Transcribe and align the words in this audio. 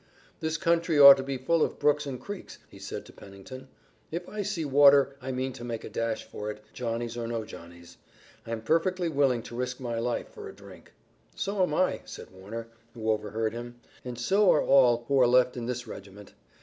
"This 0.39 0.57
country 0.57 0.97
ought 0.99 1.17
to 1.17 1.21
be 1.23 1.37
full 1.37 1.61
of 1.63 1.77
brooks 1.77 2.07
and 2.07 2.19
creeks," 2.19 2.57
he 2.67 2.79
said 2.79 3.05
to 3.05 3.13
Pennington. 3.13 3.67
"If 4.09 4.27
I 4.27 4.41
see 4.41 4.65
water 4.65 5.15
I 5.21 5.31
mean 5.31 5.53
to 5.53 5.63
make 5.63 5.83
a 5.83 5.89
dash 5.91 6.23
for 6.23 6.49
it, 6.49 6.63
Johnnies 6.73 7.15
or 7.17 7.27
no 7.27 7.45
Johnnies. 7.45 7.97
I'm 8.47 8.63
perfectly 8.63 9.09
willing 9.09 9.43
to 9.43 9.55
risk 9.55 9.79
my 9.79 9.99
life 9.99 10.29
for 10.31 10.49
a 10.49 10.53
drink." 10.55 10.93
"So 11.35 11.61
am 11.61 11.75
I," 11.75 12.01
said 12.05 12.31
Warner, 12.31 12.65
who 12.95 13.11
overheard 13.11 13.53
him, 13.53 13.79
"and 14.03 14.17
so 14.17 14.51
are 14.51 14.63
all 14.65 15.05
who 15.07 15.21
are 15.21 15.27
left 15.27 15.55
in 15.55 15.67
this 15.67 15.85
regiment. 15.85 16.33